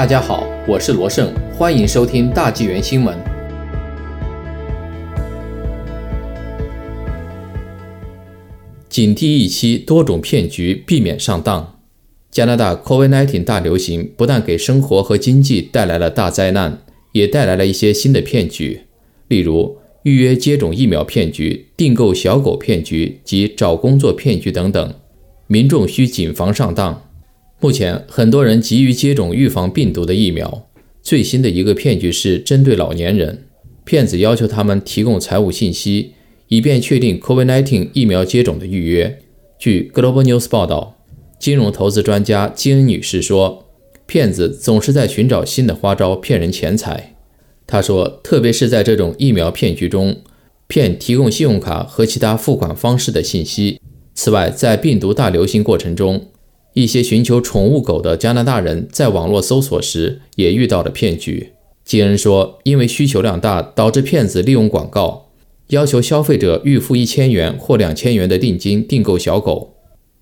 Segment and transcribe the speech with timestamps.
[0.00, 3.14] 大家好，我是罗胜，欢迎收听大纪元新闻。
[8.88, 11.78] 警惕一期多种骗局，避免上当。
[12.30, 16.78] 加拿大 COVID-19 大流行不但给生活和经济带来了大灾难，
[17.12, 18.84] 也带来了一些新的骗局，
[19.28, 24.94] 例如预约接种疫苗骗局、订购小狗骗局及找工作骗局等等。
[25.46, 27.09] 民众需谨防上当。
[27.62, 30.66] 目前，很多人急于接种预防病毒的疫苗。
[31.02, 33.44] 最新的一个骗局是针对老年人，
[33.84, 36.12] 骗子要求他们提供财务信息，
[36.48, 39.18] 以便确定 COVID-19 疫苗接种的预约。
[39.58, 40.96] 据 Global News 报道，
[41.38, 43.66] 金融投资专家金恩女士说，
[44.06, 47.14] 骗子总是在寻找新的花招骗人钱财。
[47.66, 50.16] 她说，特别是在这种疫苗骗局中，
[50.66, 53.78] 骗提供信用卡和其他付款方式的信息。
[54.14, 56.28] 此外，在病毒大流行过程中，
[56.74, 61.52] 一些寻求宠物狗的加拿大人在网络搜索时也遇到了骗局。
[61.84, 65.30] 吉恩说，因为需求量大，导致骗子利用广告
[65.68, 69.74] 要求消费者预付一千元或两千元的定金订购小狗。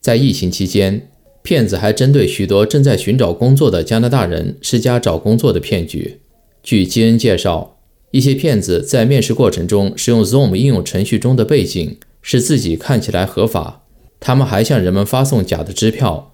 [0.00, 1.08] 在疫情期间，
[1.42, 6.18] 骗子还针对许多正在寻找工作的加拿大人施加找工作的骗局。
[6.64, 7.78] 据基恩介绍，
[8.10, 13.84] 一些骗子在面试过程中使用 Zoom 应用程序中的背景，使自己看起来合法。
[14.18, 16.31] 他们还向人们发送假的支票。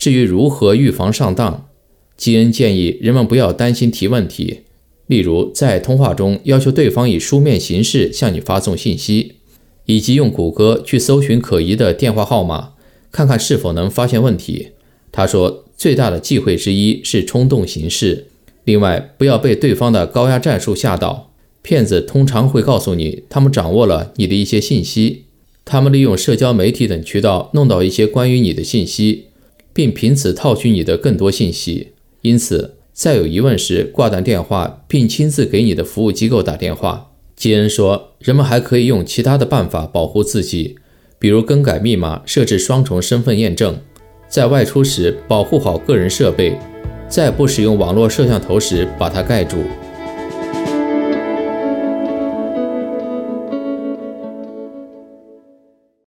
[0.00, 1.68] 至于如何预防上当，
[2.16, 4.60] 基恩建议人们不要担心提问题，
[5.06, 9.34] 例如在通话中要求对方以书面形式向你发送信息，
[9.84, 12.70] 以及用谷歌去搜寻可疑的电话号码，
[13.12, 14.68] 看看是否能发现问题。
[15.12, 18.28] 他说，最大的忌讳之一是冲动行事。
[18.64, 21.32] 另外，不要被对方的高压战术吓到。
[21.60, 25.24] 骗子通常会告诉你，他们掌握了你的一些信息，
[25.66, 29.26] 他们利用社交媒体等渠道弄到一些关于你的信息。
[29.80, 37.12] 并凭此套取你的更多信息，因此在有疑问时挂断电话，并亲自给你的服务机构打电话。
[37.34, 40.76] 基恩说，人们还可以用其他的办法保护自己，
[41.18, 43.78] 比如更改密码、设置双重身份验证，
[44.28, 46.58] 在外出时保护好个人设备，
[47.08, 49.56] 在不使用网络摄像头时把它盖住。